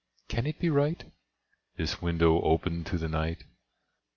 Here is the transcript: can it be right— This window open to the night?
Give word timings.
can 0.27 0.47
it 0.47 0.57
be 0.57 0.67
right— 0.67 1.03
This 1.75 2.01
window 2.01 2.41
open 2.41 2.83
to 2.85 2.97
the 2.97 3.07
night? 3.07 3.43